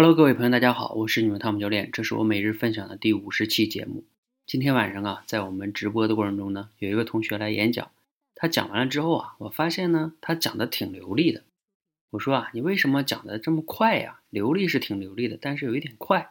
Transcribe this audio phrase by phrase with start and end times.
[0.00, 4.04] Hello，各位朋友，大家好，我是你们汤姆教练，这是我每日分享的第五十期节目。
[4.46, 7.90] 今天晚上啊，在我们直播的过程中呢，有一个同学来演讲，
[8.36, 11.42] 他讲完了之后啊，我发现呢，他讲的挺流利的。
[12.10, 14.20] 我说啊，你为什么讲的这么快呀？
[14.30, 16.30] 流利是挺流利的，但是有一点快。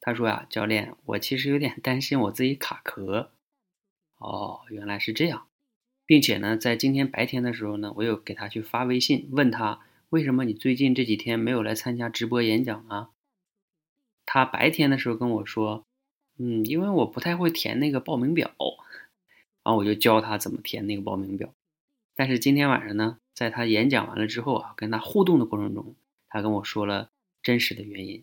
[0.00, 3.32] 他说呀，教练，我其实有点担心我自己卡壳。
[4.18, 5.48] 哦，原来是这样，
[6.06, 9.80] 并且呢，在今天白天的时候呢，我有给他去发微信问他。
[10.12, 13.08] 为什么你最近这几天没有来参加直播演讲啊？
[14.26, 15.86] 他白天的时候跟我说，
[16.36, 18.50] 嗯，因为我不太会填那个报名表，
[19.64, 21.54] 然后我就教他怎么填那个报名表。
[22.14, 25.94] 但是今天晚上呢，在他演讲完了之后啊，跟他互动的过程中，
[26.28, 27.08] 他跟我说了
[27.42, 28.22] 真实的原因。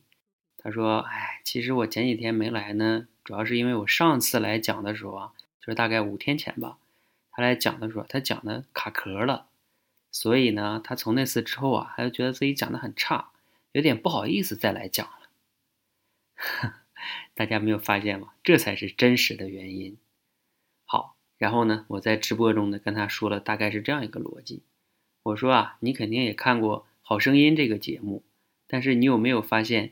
[0.60, 6.78] 他说，哎，其实我前几天没来呢，主要是因为我上次来讲的时候啊，就是大概五天前吧，
[7.32, 9.48] 他来讲的时候，他讲的卡壳了。
[10.12, 13.30] 所以呢，他从那次之后啊，他就觉得自己讲的很差，
[13.72, 15.30] 有点不好意思再来讲了。
[17.36, 18.34] 大家没有发现吗？
[18.44, 19.98] 这才是真实的原因。
[20.86, 24.64] 好，然后呢，我在直播中呢跟他说了大概是这样一个逻辑。
[25.24, 28.24] 我说啊，你肯定也看过《好声音》这个节目，
[28.68, 29.92] 但是你有没有发现，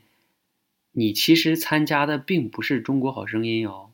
[0.94, 3.92] 你其实参加的并不是《中国好声音》哦，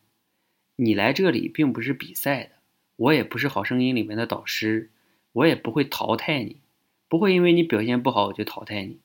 [0.78, 2.52] 你来这里并不是比赛的，
[2.96, 4.90] 我也不是《好声音》里面的导师。
[5.34, 6.58] 我也不会淘汰你，
[7.10, 9.00] 不会因为你表现不好我就淘汰你。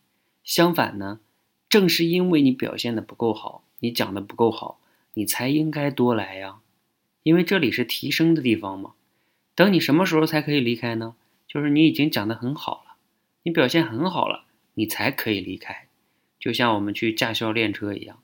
[0.45, 1.21] 相反呢，
[1.69, 4.79] 正是因为你表现的不够好，你讲的不够好，
[5.15, 6.61] 你才应该多来呀。
[7.23, 8.93] 因为这里是提升的地方嘛。
[9.55, 11.17] 等你什么时候才可以离开呢？
[11.47, 12.97] 就是你已经讲的很好了，
[13.43, 15.89] 你表现很好了，你才可以离开。
[16.39, 18.21] 就像我们去驾校练车一样，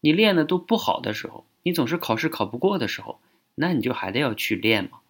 [0.00, 3.18] 你练的都不好的时候，你总是考试考不过的时候，
[3.54, 5.00] 那你就还得要去练嘛。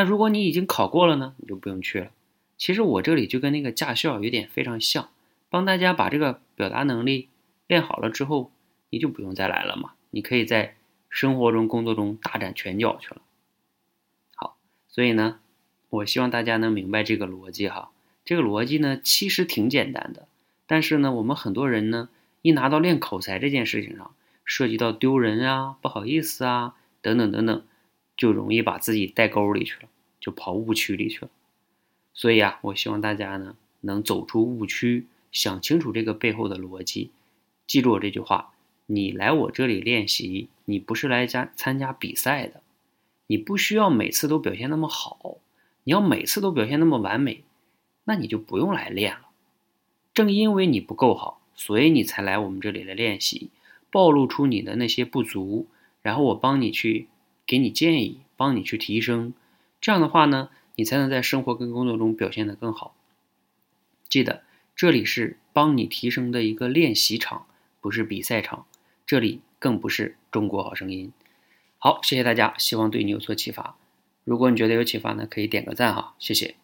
[0.00, 2.10] 那如果你已经考过了呢，你就不用去了。
[2.56, 5.10] 其实我这里就跟那个驾校有点非常像，
[5.50, 7.28] 帮大家把这个表达能力
[7.66, 8.50] 练好了之后，
[8.88, 9.92] 你就不用再来了嘛。
[10.08, 10.74] 你可以在
[11.10, 13.20] 生活中、工作中大展拳脚去了。
[14.36, 14.56] 好，
[14.88, 15.40] 所以呢，
[15.90, 17.90] 我希望大家能明白这个逻辑哈。
[18.24, 20.28] 这个逻辑呢，其实挺简单的，
[20.66, 22.08] 但是呢，我们很多人呢，
[22.40, 24.14] 一拿到练口才这件事情上，
[24.46, 27.62] 涉及到丢人啊、不好意思啊等等等等。
[28.20, 29.88] 就容易把自己带沟里去了，
[30.20, 31.30] 就跑误区里去了。
[32.12, 37.12] 所以啊，我希望大家呢能走出误区，想清楚这个背后的逻辑。
[37.66, 38.52] 记住我这句话：
[38.84, 42.60] 你来我这里练习，你不是来加参加比赛的。
[43.28, 45.38] 你不需要每次都表现那么好，
[45.84, 47.42] 你要每次都表现那么完美，
[48.04, 49.28] 那你就不用来练了。
[50.12, 53.48] 正因为你不够好，所以你才来我们这里来练习，
[53.90, 55.68] 暴露出你的那些不足，
[56.02, 57.08] 然后我帮你去。
[57.50, 59.34] 给你建议，帮你去提升，
[59.80, 62.94] 这样的话呢，你才能在生活跟工作中表现得更好。
[64.08, 64.44] 记得
[64.76, 67.46] 这里是帮你提升的一个练习场，
[67.80, 68.66] 不是比赛场，
[69.04, 71.12] 这里更不是中国好声音。
[71.78, 73.76] 好，谢谢大家，希望对你有所启发。
[74.22, 76.54] 如果你觉得有启发呢，可以点个赞哈，谢谢。